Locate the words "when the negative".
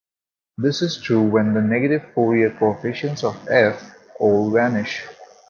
1.21-2.01